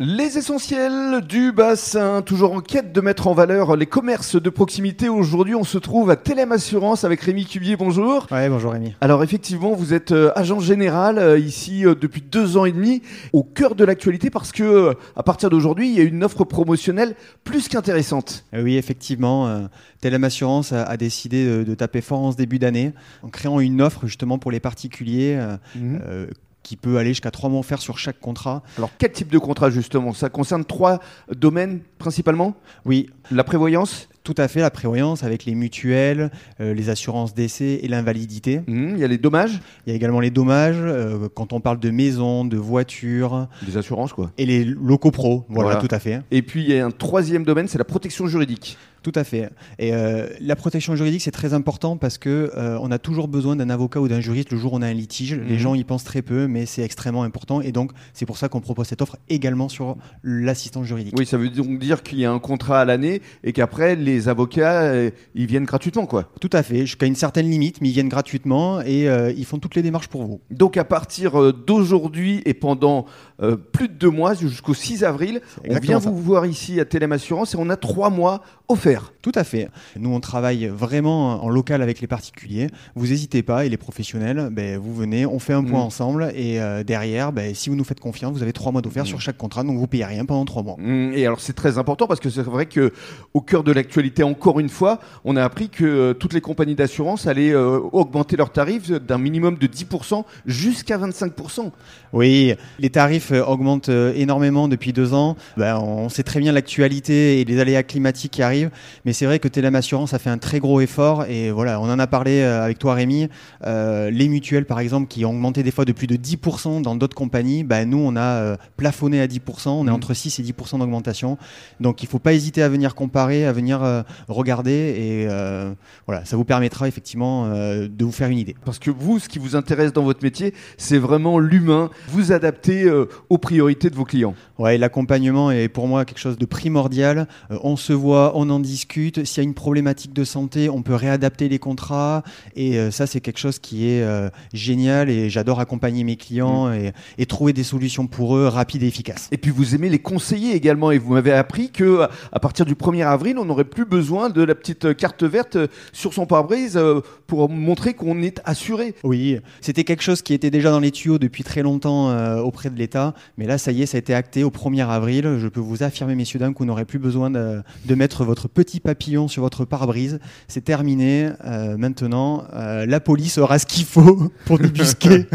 [0.00, 5.08] Les essentiels du bassin, toujours en quête de mettre en valeur les commerces de proximité.
[5.08, 7.76] Aujourd'hui, on se trouve à Télém Assurance avec Rémi Cubier.
[7.76, 8.26] Bonjour.
[8.32, 8.96] Ouais, bonjour Rémi.
[9.00, 13.02] Alors effectivement, vous êtes euh, agent général euh, ici euh, depuis deux ans et demi,
[13.32, 17.14] au cœur de l'actualité parce que à partir d'aujourd'hui, il y a une offre promotionnelle
[17.44, 18.46] plus qu'intéressante.
[18.52, 19.68] Oui, effectivement,
[20.00, 22.92] Telem Assurance a, décidé de, taper fort en ce début d'année
[23.22, 25.38] en créant une offre justement pour les particuliers
[25.80, 26.26] euh,
[26.64, 28.64] qui peut aller jusqu'à trois mois offerts sur chaque contrat.
[28.76, 30.12] Alors quel type de contrat justement?
[30.12, 30.98] Ça concerne trois
[31.30, 32.56] domaines principalement?
[32.84, 37.80] Oui, La prévoyance, tout à fait, la prévoyance avec les mutuelles, euh, les assurances d'essai
[37.82, 38.62] et l'invalidité.
[38.66, 41.60] Mhm, il y a les dommages, Il y a également les dommages euh, quand on
[41.60, 44.30] parle de maisons, de voitures les assurances quoi.
[44.38, 45.44] et les locaux pro.
[45.48, 45.86] Voilà, Voilà.
[45.86, 46.22] tout à fait.
[46.30, 48.78] Et puis il y a un troisième domaine, c'est la protection juridique.
[49.02, 49.50] Tout à fait.
[49.78, 53.54] Et euh, la protection juridique, c'est très important parce que euh, on a toujours besoin
[53.54, 55.34] d'un avocat ou d'un juriste le jour où on a un litige.
[55.34, 55.44] Mhm.
[55.46, 57.60] Les gens y pensent très peu, mais c'est extrêmement important.
[57.60, 61.12] Et donc, c'est pour ça qu'on propose cette offre également sur l'assistance juridique.
[61.18, 64.13] Oui, ça veut donc dire qu'il y a un contrat à l'année et qu'après les
[64.28, 66.28] avocats euh, ils viennent gratuitement quoi.
[66.40, 66.80] Tout à fait.
[66.86, 70.08] Jusqu'à une certaine limite, mais ils viennent gratuitement et euh, ils font toutes les démarches
[70.08, 70.40] pour vous.
[70.50, 73.06] Donc à partir euh, d'aujourd'hui et pendant
[73.42, 76.08] euh, plus de deux mois jusqu'au 6 avril, on vient ça.
[76.10, 79.12] vous voir ici à Télém Assurance et on a trois mois offerts.
[79.22, 79.68] Tout à fait.
[79.98, 82.68] Nous, on travaille vraiment en local avec les particuliers.
[82.94, 85.86] Vous n'hésitez pas et les professionnels, ben, vous venez, on fait un point Mhm.
[85.86, 89.02] ensemble et euh, derrière, ben, si vous nous faites confiance, vous avez trois mois d'offert
[89.04, 89.08] Mhm.
[89.08, 90.76] sur chaque contrat, donc vous payez rien pendant trois mois.
[90.78, 92.92] Hum, Et alors c'est très important parce que c'est vrai que
[93.34, 96.74] au cœur de l'actualité, encore une fois, on a appris que euh, toutes les compagnies
[96.74, 101.70] d'assurance allaient euh, augmenter leurs tarifs d'un minimum de 10% jusqu'à 25%.
[102.12, 105.36] Oui, les tarifs euh, augmentent énormément depuis deux ans.
[105.56, 108.70] Ben, on sait très bien l'actualité et les aléas climatiques qui arrivent,
[109.04, 111.90] mais c'est vrai que Telem Assurance a fait un très gros effort et voilà, on
[111.90, 113.28] en a parlé avec toi Rémi.
[113.66, 116.94] Euh, les mutuelles par exemple qui ont augmenté des fois de plus de 10% dans
[116.94, 119.94] d'autres compagnies, ben, nous on a plafonné à 10%, on est Mhm.
[119.96, 121.38] entre 6 et 10% d'augmentation.
[121.80, 125.72] Donc il faut pas hésiter à venir comparer, à venir euh, regarder et euh,
[126.06, 128.56] voilà, ça vous permettra effectivement euh, de vous faire une idée.
[128.64, 132.84] Parce que vous, ce qui vous intéresse dans votre métier, c'est vraiment l'humain, vous adapter
[132.84, 134.34] euh, aux priorités de vos clients.
[134.58, 137.26] Ouais, l'accompagnement est pour moi quelque chose de primordial.
[137.50, 139.24] On se voit, on en discute.
[139.24, 142.22] S'il y a une problématique de santé, on peut réadapter les contrats.
[142.54, 145.10] Et ça, c'est quelque chose qui est euh, génial.
[145.10, 149.28] Et j'adore accompagner mes clients et, et trouver des solutions pour eux rapides et efficaces.
[149.32, 152.02] Et puis vous aimez les conseiller également et vous m'avez appris que
[152.32, 155.66] à partir du 1er avril, on n'aurait plus besoin de la petite carte verte euh,
[155.92, 158.94] sur son pare-brise euh, pour montrer qu'on est assuré.
[159.02, 162.70] Oui, c'était quelque chose qui était déjà dans les tuyaux depuis très longtemps euh, auprès
[162.70, 163.14] de l'État.
[163.38, 165.36] Mais là, ça y est, ça a été acté au 1er avril.
[165.38, 168.80] Je peux vous affirmer, messieurs, dames, vous n'aurez plus besoin de, de mettre votre petit
[168.80, 170.18] papillon sur votre pare-brise.
[170.48, 171.30] C'est terminé.
[171.44, 175.26] Euh, maintenant, euh, la police aura ce qu'il faut pour débusquer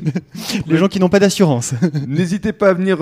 [0.66, 1.74] les gens qui n'ont pas d'assurance.
[2.08, 2.98] N'hésitez pas à venir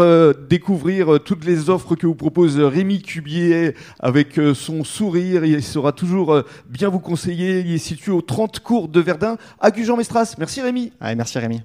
[0.49, 5.45] découvrir toutes les offres que vous propose Rémi Cubier avec euh, sourire.
[5.45, 7.61] Il sera toujours euh, bien vous conseiller.
[7.61, 10.35] Il est situé au 30 cours de Verdun à Gujan-Mestras.
[10.39, 10.93] Merci Rémi.
[11.01, 11.63] Allez, merci Rémi.